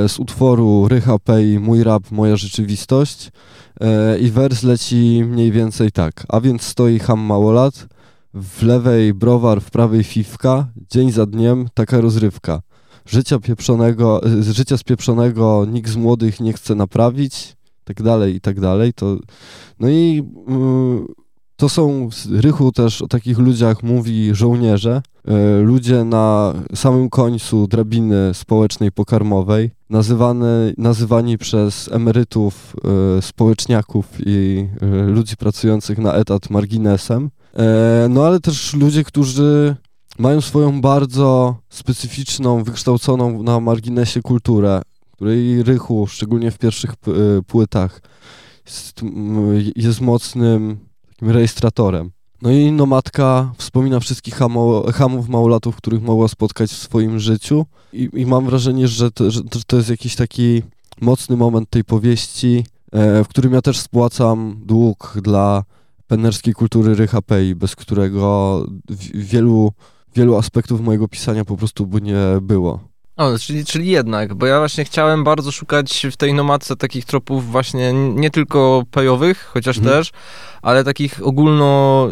[0.10, 3.32] z utworu Rycha Pei Mój rap, moja rzeczywistość.
[3.82, 6.26] E, I wers leci mniej więcej tak.
[6.30, 7.88] A więc stoi ham małolat,
[8.34, 12.62] w lewej browar, w prawej fifka, dzień za dniem taka rozrywka.
[13.06, 18.60] Życia pieprzonego, e, życia spieprzonego nikt z młodych nie chce naprawić, tak dalej, i tak
[18.60, 18.94] dalej.
[18.94, 19.18] To,
[19.80, 20.24] no i
[21.10, 21.22] y,
[21.62, 28.34] to są, Rychu też o takich ludziach mówi żołnierze, e, ludzie na samym końcu drabiny
[28.34, 32.76] społecznej pokarmowej, nazywany, nazywani przez emerytów,
[33.18, 37.30] e, społeczniaków i e, ludzi pracujących na etat marginesem.
[38.10, 39.76] No ale też ludzie, którzy
[40.20, 44.82] mają swoją bardzo specyficzną, wykształconą na marginesie kulturę,
[45.22, 46.94] której Rychu, szczególnie w pierwszych
[47.48, 48.02] płytach,
[48.66, 49.02] jest,
[49.76, 50.78] jest mocnym
[51.22, 52.12] rejestratorem.
[52.42, 58.10] No i nomadka wspomina wszystkich hamo, hamów małolatów, których mogła spotkać w swoim życiu i,
[58.14, 60.62] i mam wrażenie, że to, że to jest jakiś taki
[61.02, 65.64] mocny moment tej powieści, e, w którym ja też spłacam dług dla
[66.08, 68.66] penerskiej kultury Rycha Pei, bez którego
[69.14, 69.72] wielu,
[70.16, 72.91] wielu aspektów mojego pisania po prostu by nie było.
[73.22, 77.52] O, czyli, czyli jednak, bo ja właśnie chciałem bardzo szukać w tej nomadce takich tropów
[77.52, 79.96] właśnie nie tylko pejowych, chociaż mhm.
[79.96, 80.12] też,
[80.62, 82.08] ale takich ogólno,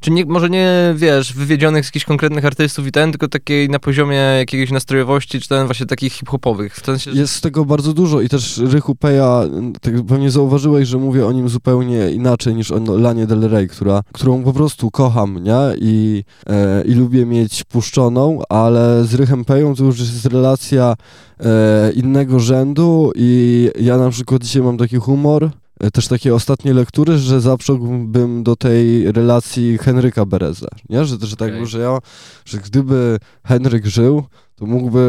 [0.00, 3.78] czy nie, może nie, wiesz, wywiedzionych z jakichś konkretnych artystów i ten, tylko takiej na
[3.78, 6.74] poziomie jakiejś nastrojowości, czy ten właśnie takich hip-hopowych.
[6.74, 7.10] W sensie.
[7.10, 9.42] Jest tego bardzo dużo i też Rychu Peja,
[9.80, 14.02] tak pewnie zauważyłeś, że mówię o nim zupełnie inaczej niż o Lanie Del Rey, która,
[14.12, 15.58] którą po prostu kocham, nie?
[15.80, 20.94] I, e, i lubię mieć puszczoną, ale z Rychem Peją to już jest relacja
[21.40, 25.50] e, innego rzędu i ja na przykład dzisiaj mam taki humor,
[25.80, 31.04] E, też takie ostatnie lektury, że zaprzągłbym do tej relacji Henryka Bereza, nie?
[31.04, 31.66] Że, że tak, okay.
[31.66, 31.98] że ja,
[32.44, 34.22] że gdyby Henryk żył,
[34.54, 35.00] to mógłby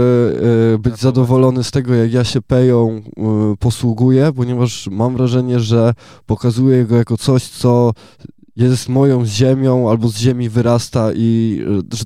[0.75, 5.93] e, być zadowolony z tego, jak ja się Peją e, posługuję, ponieważ mam wrażenie, że
[6.25, 7.91] pokazuję go jako coś, co
[8.55, 11.61] jest moją ziemią albo z ziemi wyrasta i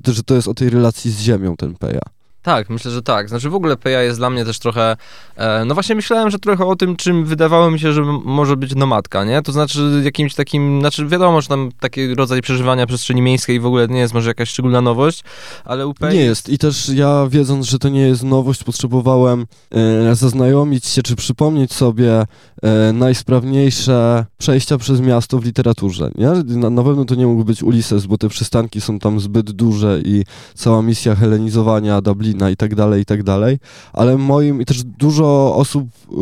[0.06, 2.00] że, że to jest o tej relacji z ziemią ten Peja.
[2.46, 3.28] Tak, myślę, że tak.
[3.28, 4.96] Znaczy w ogóle PA jest dla mnie też trochę,
[5.36, 8.74] e, no właśnie myślałem, że trochę o tym, czym wydawało mi się, że może być
[8.74, 9.42] nomadka, nie?
[9.42, 13.88] To znaczy jakimś takim, znaczy wiadomo, że tam taki rodzaj przeżywania przestrzeni miejskiej w ogóle
[13.88, 15.24] nie jest może jakaś szczególna nowość,
[15.64, 16.48] ale u PA Nie jest.
[16.48, 21.72] I też ja, wiedząc, że to nie jest nowość, potrzebowałem e, zaznajomić się, czy przypomnieć
[21.72, 22.26] sobie
[22.62, 26.10] e, najsprawniejsze przejścia przez miasto w literaturze.
[26.14, 26.28] Nie?
[26.58, 30.00] Na, na pewno to nie mógł być Ulises, bo te przystanki są tam zbyt duże
[30.04, 32.00] i cała misja helenizowania
[32.36, 33.58] Dublina i tak dalej, i tak dalej.
[33.92, 36.14] Ale moim, i też dużo osób e,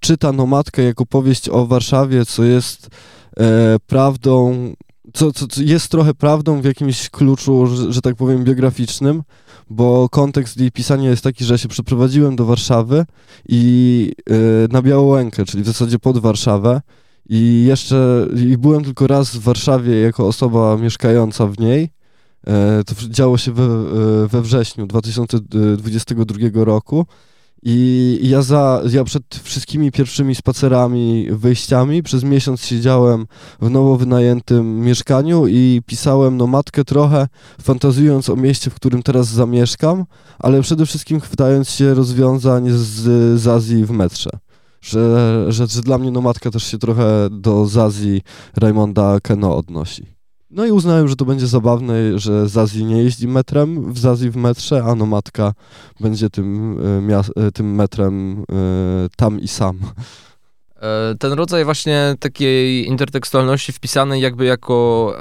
[0.00, 2.88] czyta Nomadkę jako powieść o Warszawie, co jest
[3.36, 4.72] e, prawdą
[5.14, 9.22] co, co, co jest trochę prawdą w jakimś kluczu, że, że tak powiem, biograficznym,
[9.70, 13.04] bo kontekst jej pisania jest taki, że się przeprowadziłem do Warszawy
[13.48, 16.80] i y, na Białołękę, czyli w zasadzie pod Warszawę
[17.28, 21.90] i jeszcze i byłem tylko raz w Warszawie jako osoba mieszkająca w niej.
[22.46, 27.06] E, to działo się we, e, we wrześniu 2022 roku.
[27.64, 33.26] I ja, za, ja przed wszystkimi pierwszymi spacerami, wyjściami przez miesiąc siedziałem
[33.60, 37.28] w nowo wynajętym mieszkaniu i pisałem nomadkę trochę,
[37.60, 40.04] fantazjując o mieście, w którym teraz zamieszkam,
[40.38, 44.30] ale przede wszystkim chwytając się rozwiązań z, z Azji w metrze.
[44.80, 48.22] Że, że, że dla mnie nomadka też się trochę do Zazji
[48.56, 50.21] Raymonda Keno odnosi.
[50.52, 54.36] No i uznałem, że to będzie zabawne, że Zazi nie jeździ metrem, w Zazi w
[54.36, 55.52] metrze, a nomadka
[56.00, 56.78] będzie tym,
[57.10, 58.54] e, e, tym metrem e,
[59.16, 59.78] tam i sam.
[61.18, 65.14] Ten rodzaj właśnie takiej intertekstualności wpisanej jakby jako,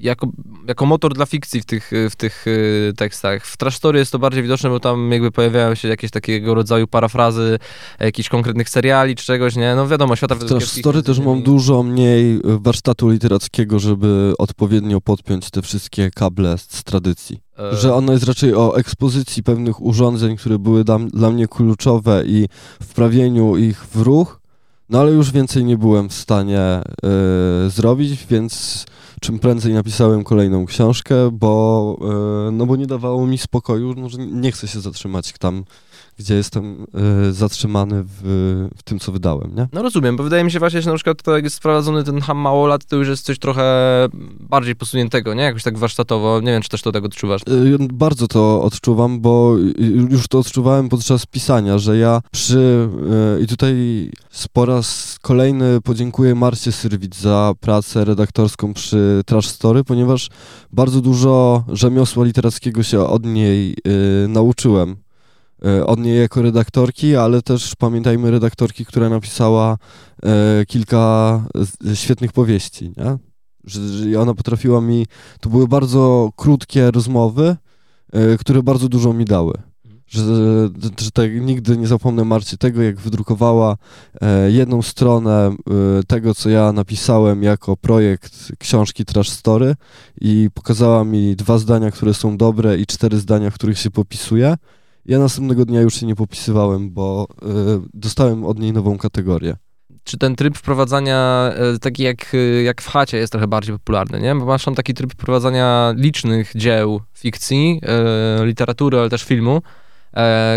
[0.00, 0.28] jako,
[0.68, 2.44] jako motor dla fikcji w tych, w tych
[2.88, 3.46] e, tekstach.
[3.46, 6.86] W Trash Story jest to bardziej widoczne, bo tam jakby pojawiają się jakieś takiego rodzaju
[6.86, 7.58] parafrazy
[8.00, 9.74] jakichś konkretnych seriali czy czegoś, nie?
[9.74, 15.00] No wiadomo, świata W Trash Wydawskiego Story też mam dużo mniej warsztatu literackiego, żeby odpowiednio
[15.00, 17.40] podpiąć te wszystkie kable z tradycji.
[17.58, 22.22] E, Że ono jest raczej o ekspozycji pewnych urządzeń, które były dla, dla mnie kluczowe
[22.26, 22.48] i
[22.82, 24.40] wprawieniu ich w ruch,
[24.88, 26.82] no ale już więcej nie byłem w stanie e,
[27.68, 28.84] zrobić, więc
[29.24, 31.96] czym prędzej napisałem kolejną książkę, bo,
[32.48, 35.64] e, no bo nie dawało mi spokoju, może nie chcę się zatrzymać tam,
[36.18, 36.86] gdzie jestem
[37.28, 38.20] e, zatrzymany w,
[38.76, 39.68] w tym, co wydałem, nie?
[39.72, 42.20] No rozumiem, bo wydaje mi się właśnie, że na przykład to jak jest wprowadzony ten
[42.20, 43.64] ham małolat, to już jest coś trochę
[44.40, 45.42] bardziej posuniętego, nie?
[45.42, 46.40] Jakoś tak warsztatowo.
[46.40, 47.42] Nie wiem, czy też to tak odczuwasz.
[47.42, 49.56] Y, Bardzo to odczuwam, bo
[50.10, 52.88] już to odczuwałem podczas pisania, że ja przy.
[53.38, 53.74] y, I tutaj
[54.52, 60.28] po raz kolejny podziękuję Marcie Syrwit za pracę redaktorską przy Trash Story, ponieważ
[60.72, 63.76] bardzo dużo rzemiosła literackiego się od niej
[64.28, 65.03] nauczyłem.
[65.66, 69.78] Y, Od niej jako redaktorki, ale też pamiętajmy redaktorki, która napisała
[70.62, 71.44] y, kilka
[71.94, 73.18] świetnych powieści, nie?
[73.64, 75.06] Że, ona potrafiła mi
[75.40, 77.56] to były bardzo krótkie rozmowy,
[78.12, 79.52] e, które bardzo dużo mi dały.
[80.06, 80.22] Że,
[80.98, 83.76] że tak nigdy nie zapomnę Marcie tego, jak wydrukowała
[84.20, 85.54] e, jedną stronę e,
[86.06, 89.74] tego, co ja napisałem jako projekt książki Trash Story
[90.20, 94.56] i pokazała mi dwa zdania, które są dobre i cztery zdania, w których się popisuje.
[95.06, 97.46] Ja następnego dnia już się nie popisywałem, bo e,
[97.94, 99.56] dostałem od niej nową kategorię.
[100.04, 104.20] Czy ten tryb wprowadzania, e, taki jak, e, jak w chacie, jest trochę bardziej popularny,
[104.20, 104.34] nie?
[104.34, 107.80] Bo masz tam taki tryb wprowadzania licznych dzieł fikcji,
[108.44, 109.62] literatury, ale też filmu,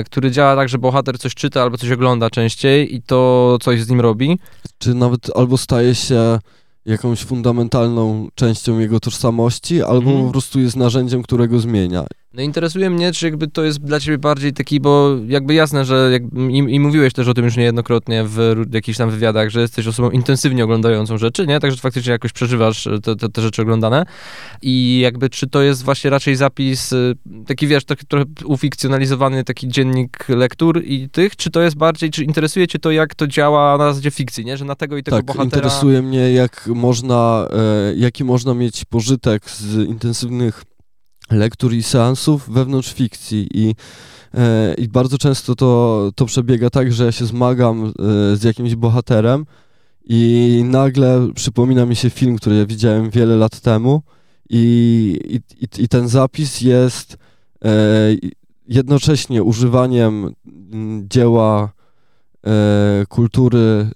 [0.06, 3.90] który działa tak, że bohater coś czyta albo coś ogląda częściej i to coś z
[3.90, 4.40] nim robi.
[4.78, 6.40] czy nawet albo staje się
[6.86, 10.26] jakąś fundamentalną częścią jego tożsamości, albo Mhm.
[10.26, 12.06] po prostu jest narzędziem, którego zmienia.
[12.38, 16.10] No interesuje mnie, czy jakby to jest dla ciebie bardziej taki, bo jakby jasne, że
[16.12, 19.88] jak, i, i mówiłeś też o tym już niejednokrotnie w jakichś tam wywiadach, że jesteś
[19.88, 21.60] osobą intensywnie oglądającą rzeczy, nie?
[21.60, 24.06] Także faktycznie jakoś przeżywasz te, te, te rzeczy oglądane
[24.62, 27.16] i jakby czy to jest właśnie raczej zapis, y,
[27.48, 32.24] taki wiesz, taki trochę ufikcjonalizowany taki dziennik lektur i tych, czy to jest bardziej, czy
[32.24, 34.58] interesuje cię to, jak to działa na zasadzie fikcji, nie?
[34.58, 35.46] Że na tego i tego tak, bohatera...
[35.46, 40.64] interesuje mnie, jak można, e, jaki można mieć pożytek z intensywnych
[41.32, 43.76] lektur i seansów wewnątrz fikcji i
[44.34, 47.92] e, i bardzo często to, to przebiega tak, że ja się zmagam e,
[48.36, 49.46] z jakimś bohaterem
[50.10, 54.02] i nagle przypomina mi się film, który ja widziałem wiele lat temu
[54.50, 57.18] i, i, i- ten zapis jest
[57.66, 57.70] e,
[58.68, 60.34] jednocześnie używaniem
[61.10, 61.72] dzieła
[62.48, 63.88] e, kultury e,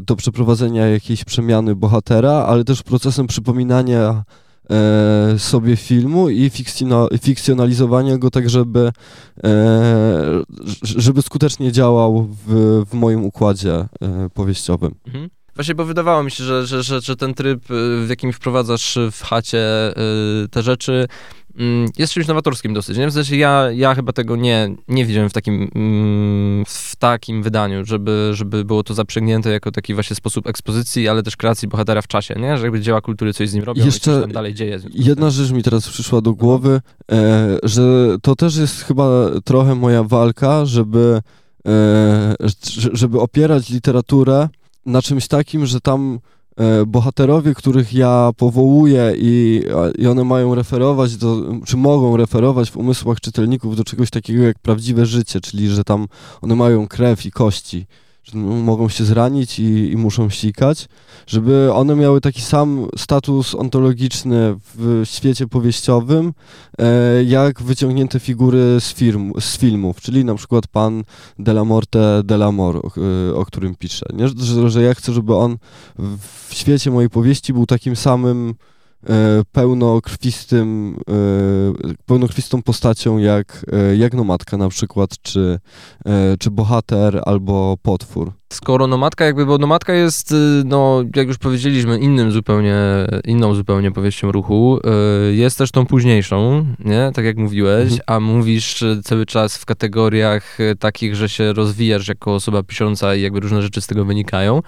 [0.00, 4.24] do przeprowadzenia jakiejś przemiany bohatera, ale też procesem przypominania
[4.70, 8.92] e, sobie filmu i fikcjona, fikcjonalizowania go tak, żeby,
[9.44, 10.42] e,
[10.82, 13.88] żeby skutecznie działał w, w moim układzie e,
[14.34, 14.94] powieściowym.
[15.06, 15.30] Mhm.
[15.54, 18.98] Właśnie, bo wydawało mi się, że, że, że, że ten tryb, y, w jakim wprowadzasz
[19.12, 19.90] w chacie
[20.44, 21.06] y, te rzeczy,
[21.98, 22.98] jest czymś nowatorskim dosyć.
[22.98, 23.08] Nie?
[23.08, 27.84] W sensie ja, ja chyba tego nie, nie widziałem w takim, mm, w takim wydaniu,
[27.84, 32.08] żeby, żeby było to zaprzęgnięte jako taki właśnie sposób ekspozycji, ale też kreacji bohatera w
[32.08, 32.56] czasie, nie?
[32.56, 34.80] Że jakby dzieła kultury coś z nim robią Jeszcze i coś tam dalej dzieje.
[34.90, 36.80] Jedna rzecz mi teraz przyszła do głowy,
[37.12, 41.20] e, że to też jest chyba trochę moja walka, żeby,
[41.68, 42.34] e,
[42.92, 44.48] żeby opierać literaturę
[44.86, 46.18] na czymś takim, że tam
[46.86, 49.62] bohaterowie, których ja powołuję i,
[49.98, 54.58] i one mają referować, do, czy mogą referować w umysłach czytelników do czegoś takiego jak
[54.58, 56.06] prawdziwe życie, czyli że tam
[56.42, 57.86] one mają krew i kości
[58.24, 60.88] że mogą się zranić i, i, muszą ścikać,
[61.26, 66.32] żeby one miały taki sam status ontologiczny w świecie powieściowym,
[66.78, 71.04] e, jak wyciągnięte figury z, firm, z filmów, czyli na przykład pan
[71.38, 72.90] de la Morte de la Mor, o,
[73.34, 74.06] o którym piszę.
[74.12, 74.28] Nie?
[74.28, 75.56] Że, że ja chcę, żeby on
[76.48, 78.54] w świecie mojej powieści był takim samym
[79.52, 85.60] pełnokrwistym, e, pełnokrwistą postacią jak, e, jak nomadka na przykład, czy,
[86.38, 91.98] czy bohater albo potwór skoro nomadka jakby, bo nomadka jest, y, no jak już powiedzieliśmy,
[91.98, 92.76] innym zupełnie,
[93.24, 94.80] inną zupełnie powieścią ruchu,
[95.30, 97.10] y, jest też tą późniejszą, nie?
[97.14, 98.00] Tak jak mówiłeś, mhm.
[98.06, 103.22] a mówisz y, cały czas w kategoriach takich, że się rozwijasz jako osoba pisząca i
[103.22, 104.62] jakby różne rzeczy z tego wynikają.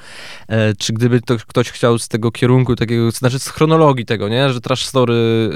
[0.48, 4.50] E, czy gdyby to ktoś chciał z tego kierunku takiego, znaczy z chronologii tego, nie?
[4.50, 5.50] Że trash story,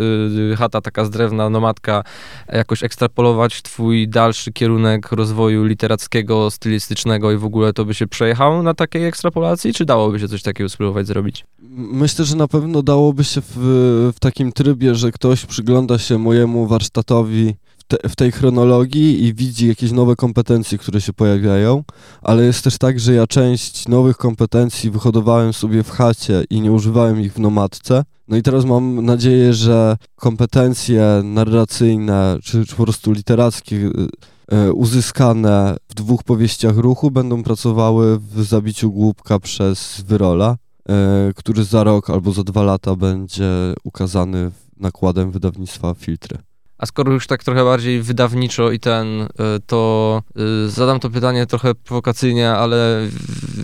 [0.59, 2.05] chata taka z drewna, nomadka,
[2.53, 8.63] jakoś ekstrapolować twój dalszy kierunek rozwoju literackiego, stylistycznego i w ogóle to by się przejechał
[8.63, 11.45] na takiej ekstrapolacji, czy dałoby się coś takiego spróbować zrobić?
[11.73, 13.57] Myślę, że na pewno dałoby się w,
[14.17, 19.35] w takim trybie, że ktoś przygląda się mojemu warsztatowi w, te, w tej chronologii i
[19.35, 21.85] widzi jakieś nowe kompetencje, które się pojawiają,
[22.23, 26.73] ale jest też tak, że ja część nowych kompetencji wyhodowałem sobie w chacie i nie
[26.73, 28.05] używałem ich w nomadce.
[28.29, 33.91] No i teraz mam nadzieję, że kompetencje narracyjne, czy, czy po prostu literackie
[34.75, 40.57] uzyskane w dwóch powieściach ruchu będą pracowały w zabiciu głupka przez Wyrola,
[40.89, 46.39] e, który za rok albo za dwa lata będzie ukazany nakładem wydawnictwa Filtry.
[46.81, 49.27] A skoro już tak trochę bardziej wydawniczo i ten, y,
[49.67, 50.23] to
[50.67, 53.09] y, zadam to pytanie trochę prowokacyjnie, ale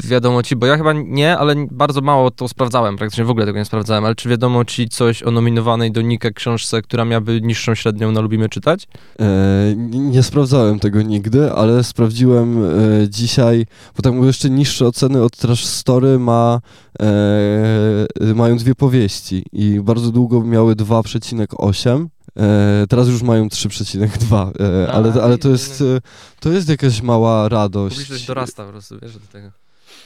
[0.04, 3.58] wiadomo ci, bo ja chyba nie, ale bardzo mało to sprawdzałem, praktycznie w ogóle tego
[3.58, 7.74] nie sprawdzałem, ale czy wiadomo ci coś o nominowanej do Nika książce, która miałaby niższą
[7.74, 8.86] średnią na Lubimy Czytać?
[9.20, 12.68] E, nie sprawdzałem tego nigdy, ale sprawdziłem e,
[13.08, 16.60] dzisiaj, bo tam jeszcze niższe oceny od Trash Story ma,
[17.00, 24.92] e, mają dwie powieści i bardzo długo miały 2,8 E, teraz już mają 3,2, e,
[24.92, 26.00] ale, ale to, jest, e,
[26.40, 27.96] to jest jakaś mała radość.
[27.96, 29.50] Publiczność dorasta po prostu, wiesz, do tego.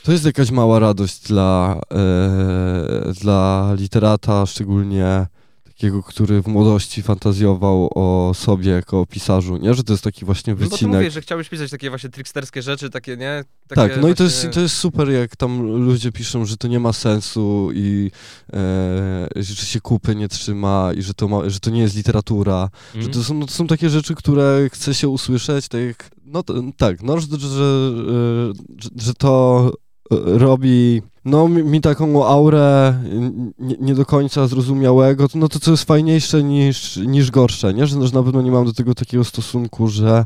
[0.02, 5.26] To jest jakaś mała radość dla, e, dla literata, szczególnie
[5.80, 9.74] takiego, który w młodości fantazjował o sobie jako o pisarzu, nie?
[9.74, 10.80] Że to jest taki właśnie wycinek.
[10.82, 13.44] No bo ty mówisz, że chciałbyś pisać takie właśnie tricksterskie rzeczy, takie, nie?
[13.68, 14.12] Takie tak, no właśnie...
[14.12, 17.70] i to jest, to jest super, jak tam ludzie piszą, że to nie ma sensu
[17.74, 18.10] i
[18.52, 22.70] e, że się kupy nie trzyma i że to, ma, że to nie jest literatura,
[22.94, 23.06] mm.
[23.06, 26.42] że to są, no, to są takie rzeczy, które chce się usłyszeć, tak jak, no
[26.42, 29.72] to, tak, no, że, że, że, że to
[30.10, 32.94] robi no, mi, taką aurę
[33.58, 37.86] nie, nie, do końca zrozumiałego, no to co jest fajniejsze niż, niż gorsze, nie?
[37.86, 40.24] Że, że na pewno nie mam do tego takiego stosunku, że,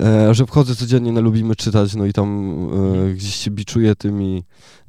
[0.00, 2.56] e, że wchodzę codziennie na Lubimy czytać, no i tam
[3.10, 4.42] e, gdzieś się biczuję tymi,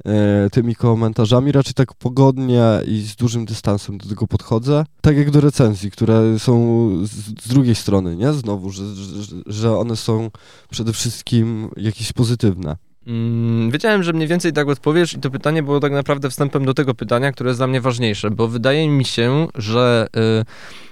[0.04, 5.30] e, tymi komentarzami, raczej tak pogodnie i z dużym dystansem do tego podchodzę, tak jak
[5.30, 7.10] do recenzji, które są z,
[7.44, 8.32] z drugiej strony, nie?
[8.32, 10.30] Znowu, że, że, że one są
[10.70, 12.76] przede wszystkim jakieś pozytywne.
[13.06, 16.74] Mm, wiedziałem, że mniej więcej tak odpowiesz i to pytanie było tak naprawdę wstępem do
[16.74, 20.44] tego pytania, które jest dla mnie ważniejsze, bo wydaje mi się, że y,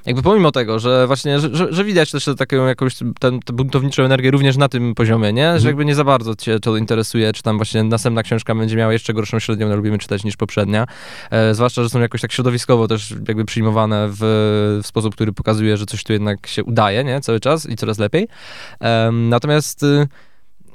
[0.07, 4.57] jakby pomimo tego, że właśnie, że, że, widać też taką jakąś tę buntowniczą energię również
[4.57, 5.45] na tym poziomie, nie?
[5.45, 5.67] Że mhm.
[5.67, 9.15] jakby nie za bardzo cię to interesuje, czy tam właśnie następna książka będzie miała jeszcze
[9.15, 10.87] gorszą średnią, no lubimy czytać niż poprzednia.
[11.31, 14.19] E, zwłaszcza, że są jakoś tak środowiskowo też jakby przyjmowane w,
[14.83, 17.21] w, sposób, który pokazuje, że coś tu jednak się udaje, nie?
[17.21, 18.29] Cały czas i coraz lepiej.
[18.81, 19.87] E, natomiast...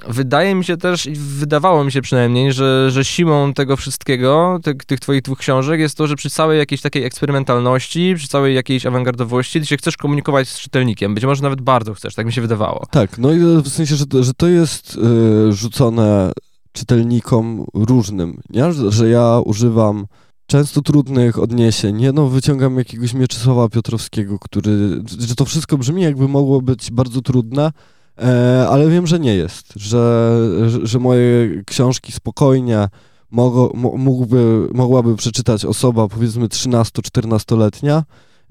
[0.07, 4.99] Wydaje mi się też, wydawało mi się przynajmniej, że, że siłą tego wszystkiego, tych, tych
[4.99, 9.60] twoich dwóch książek, jest to, że przy całej jakiejś takiej eksperymentalności, przy całej jakiejś awangardowości,
[9.60, 11.15] ty się chcesz komunikować z czytelnikiem.
[11.15, 12.86] Być może nawet bardzo chcesz, tak mi się wydawało.
[12.91, 16.31] Tak, no i w sensie, że, że to jest yy, rzucone
[16.71, 18.74] czytelnikom różnym, nie?
[18.74, 20.05] Że, że ja używam
[20.47, 21.95] często trudnych odniesień.
[21.95, 27.22] Nie no, wyciągam jakiegoś Mieczysława Piotrowskiego, który, że to wszystko brzmi jakby mogło być bardzo
[27.22, 27.72] trudne,
[28.70, 30.39] ale wiem, że nie jest, że,
[30.84, 32.88] że moje książki spokojnie
[33.32, 38.03] mogo, mo, mógłby, mogłaby przeczytać osoba powiedzmy 13-14-letnia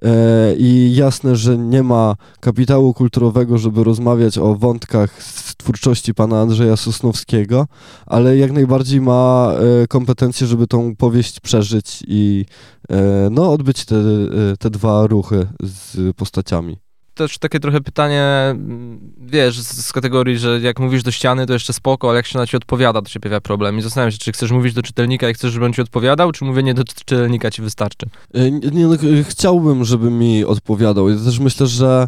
[0.02, 6.40] e, i jasne, że nie ma kapitału kulturowego, żeby rozmawiać o wątkach z twórczości pana
[6.40, 7.66] Andrzeja Sosnowskiego,
[8.06, 9.52] ale jak najbardziej ma
[9.82, 12.44] e, kompetencje, żeby tą powieść przeżyć i
[12.90, 16.85] e, no, odbyć te, e, te dwa ruchy z postaciami
[17.16, 21.52] też takie trochę pytanie, mm, wiesz, z, z, kategorii, że jak mówisz do ściany, to
[21.52, 23.78] jeszcze spoko, ale jak się na ci odpowiada, to się pojawia problem.
[23.78, 26.44] I zastanawiam się, czy chcesz mówić do czytelnika i chcesz, żeby on ci odpowiadał, czy
[26.44, 28.06] mówienie do czytelnika ci wystarczy?
[28.34, 28.96] E, nie, no,
[29.28, 31.08] chciałbym, żeby mi odpowiadał.
[31.08, 32.06] Ja też myślę, że,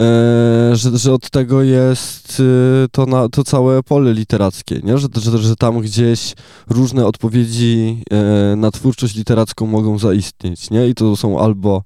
[0.00, 2.42] e, że, że od tego jest
[2.84, 4.98] e, to, na, to całe pole literackie, nie?
[4.98, 6.34] Że, że, że tam gdzieś
[6.70, 10.88] różne odpowiedzi e, na twórczość literacką mogą zaistnieć, nie?
[10.88, 11.82] I to są albo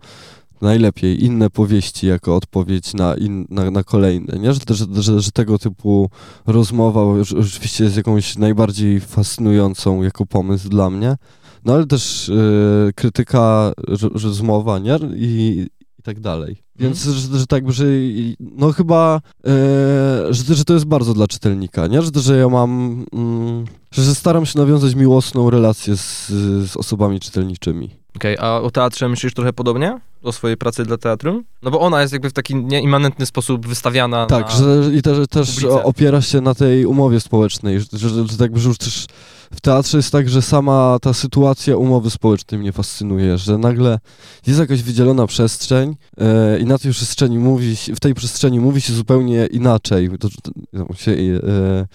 [0.62, 4.52] najlepiej inne powieści jako odpowiedź na, in, na, na kolejne, nie?
[4.52, 6.10] Że, że, że, że tego typu
[6.46, 7.00] rozmowa
[7.40, 11.16] oczywiście jest jakąś najbardziej fascynującą jako pomysł dla mnie,
[11.64, 13.72] no ale też y, krytyka,
[14.14, 14.98] rozmowa, nie?
[15.16, 15.66] I,
[15.98, 16.56] i tak dalej.
[16.76, 17.20] Więc, hmm.
[17.20, 17.84] że, że tak, że
[18.40, 19.50] no chyba, e,
[20.30, 22.02] że, że to jest bardzo dla czytelnika, nie?
[22.02, 26.28] Że, że ja mam, mm, że staram się nawiązać miłosną relację z,
[26.70, 28.01] z osobami czytelniczymi.
[28.16, 30.00] Okej, okay, a o teatrze myślisz trochę podobnie?
[30.22, 31.44] O swojej pracy dla teatru?
[31.62, 35.28] No bo ona jest jakby w taki nieimmanentny sposób wystawiana Tak, na że, i też,
[35.28, 39.06] też opiera się na tej umowie społecznej, że, że, że, tak, że już też
[39.54, 43.98] w teatrze jest tak, że sama ta sytuacja umowy społecznej mnie fascynuje, że nagle
[44.46, 48.92] jest jakaś wydzielona przestrzeń e, i na tej przestrzeni mówi w tej przestrzeni mówi się
[48.92, 50.10] zupełnie inaczej.
[50.20, 51.86] To, to się, e,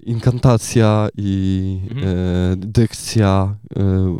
[0.00, 2.08] inkantacja i mhm.
[2.08, 4.16] e, dykcja, e,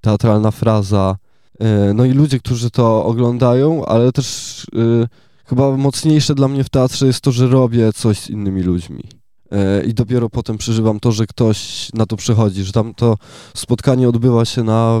[0.00, 1.16] teatralna fraza.
[1.60, 4.66] E, no i ludzie, którzy to oglądają, ale też
[5.02, 5.08] e,
[5.44, 9.04] chyba mocniejsze dla mnie w teatrze jest to, że robię coś z innymi ludźmi.
[9.52, 13.16] E, I dopiero potem przeżywam to, że ktoś na to przychodzi, że tam to
[13.54, 15.00] spotkanie odbywa się na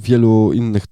[0.00, 0.84] wielu innych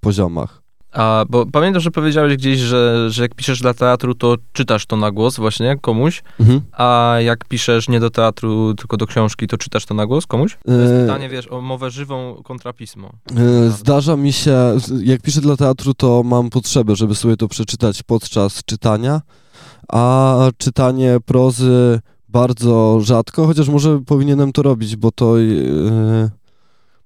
[0.00, 0.65] poziomach.
[0.96, 4.96] A, bo pamiętam, że powiedziałeś gdzieś, że, że jak piszesz dla teatru, to czytasz to
[4.96, 6.60] na głos właśnie komuś, mhm.
[6.72, 10.58] a jak piszesz nie do teatru, tylko do książki, to czytasz to na głos komuś?
[10.66, 11.00] To jest e...
[11.00, 13.12] pytanie, wiesz, o mowę żywą kontra pismo.
[13.36, 13.70] E...
[13.70, 14.56] Zdarza mi się,
[15.04, 19.20] jak piszę dla teatru, to mam potrzebę, żeby sobie to przeczytać podczas czytania,
[19.88, 26.30] a czytanie prozy bardzo rzadko, chociaż może powinienem to robić, bo to, yy,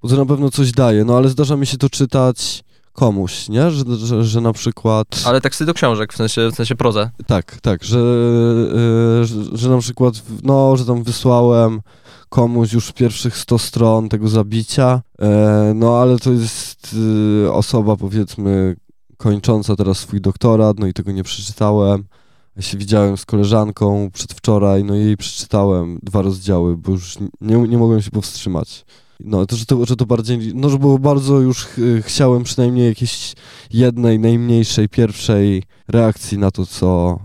[0.02, 3.70] bo to na pewno coś daje, no ale zdarza mi się to czytać komuś, nie?
[3.70, 5.06] Że, że, że na przykład...
[5.24, 7.10] Ale teksty do książek, w sensie, w sensie prozę.
[7.26, 11.80] Tak, tak, że, yy, że, że, na przykład, no, że tam wysłałem
[12.28, 15.26] komuś już pierwszych 100 stron tego zabicia, yy,
[15.74, 16.96] no ale to jest
[17.42, 18.76] yy, osoba, powiedzmy,
[19.16, 22.04] kończąca teraz swój doktorat, no i tego nie przeczytałem.
[22.56, 27.56] Ja się widziałem z koleżanką przedwczoraj, no i jej przeczytałem dwa rozdziały, bo już nie,
[27.56, 28.84] nie mogłem się powstrzymać.
[29.24, 32.88] No, to, że to, że to bardziej, no, że było bardzo już ch chciałem przynajmniej
[32.88, 33.32] jakiejś
[33.72, 37.18] jednej, najmniejszej, pierwszej reakcji na to, co,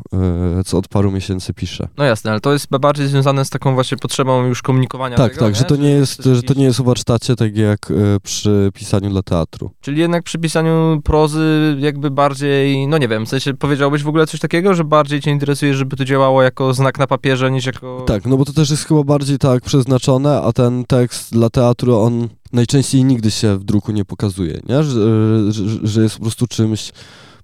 [0.58, 1.88] yy, co od paru miesięcy piszę.
[1.98, 5.46] No jasne, ale to jest bardziej związane z taką właśnie potrzebą już komunikowania Tak, tego,
[5.46, 5.60] tak, nie?
[5.60, 9.10] że to nie jest, że to nie jest o warsztacie tak jak yy, przy pisaniu
[9.10, 9.72] dla teatru.
[9.82, 14.28] Czyli jednak przy pisaniu prozy jakby bardziej, no nie wiem, w sensie powiedziałbyś w ogóle
[14.28, 18.04] coś takiego, że bardziej cię interesuje, żeby to działało jako znak na papierze niż jako...
[18.08, 22.00] Tak, no bo to też jest chyba bardziej tak przeznaczone, a ten tekst dla teatru,
[22.00, 24.84] on najczęściej nigdy się w druku nie pokazuje, nie?
[24.84, 26.92] Że, że, że jest po prostu czymś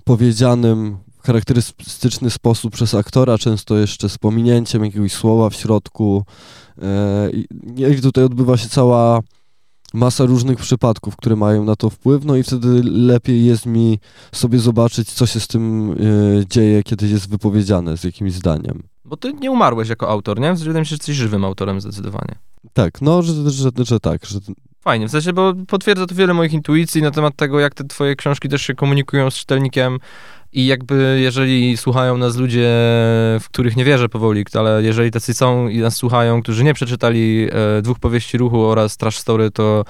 [0.03, 6.23] powiedzianym charakterystyczny sposób przez aktora, często jeszcze z pominięciem jakiegoś słowa w środku.
[6.81, 7.29] E,
[7.97, 9.19] I tutaj odbywa się cała
[9.93, 13.99] masa różnych przypadków, które mają na to wpływ, no i wtedy lepiej jest mi
[14.31, 18.83] sobie zobaczyć, co się z tym y, dzieje, kiedy jest wypowiedziane z jakimś zdaniem.
[19.05, 20.53] Bo ty nie umarłeś jako autor, nie?
[20.53, 22.35] Wydaje mi się, że jesteś żywym autorem zdecydowanie.
[22.73, 24.25] Tak, no, że, że, że, że tak.
[24.25, 24.39] Że...
[24.81, 28.15] Fajnie, w sensie, bo potwierdza to wiele moich intuicji na temat tego, jak te twoje
[28.15, 29.99] książki też się komunikują z czytelnikiem
[30.53, 32.67] i jakby jeżeli słuchają nas ludzie,
[33.39, 37.47] w których nie wierzę powoli, ale jeżeli tacy są i nas słuchają, którzy nie przeczytali
[37.51, 39.85] e, dwóch powieści ruchu oraz Trash Story, to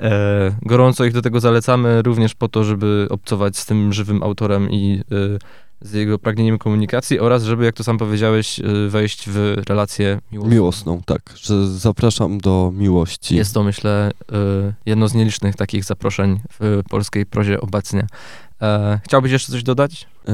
[0.00, 4.70] e, gorąco ich do tego zalecamy, również po to, żeby obcować z tym żywym autorem
[4.70, 5.38] i e,
[5.80, 10.54] z jego pragnieniem komunikacji oraz żeby, jak to sam powiedziałeś, y, wejść w relację miłosną.
[10.54, 13.36] Miłosną, tak, że zapraszam do miłości.
[13.36, 18.06] Jest to, myślę, y, jedno z nielicznych takich zaproszeń w polskiej prozie obecnie.
[18.62, 20.06] E, chciałbyś jeszcze coś dodać?
[20.28, 20.32] E,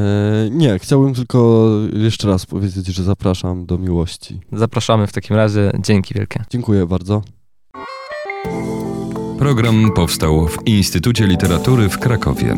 [0.51, 4.41] nie, chciałbym tylko jeszcze raz powiedzieć, że zapraszam do miłości.
[4.53, 5.73] Zapraszamy w takim razie.
[5.79, 6.45] Dzięki wielkie.
[6.51, 7.23] Dziękuję bardzo.
[9.39, 12.57] Program powstał w Instytucie Literatury w Krakowie.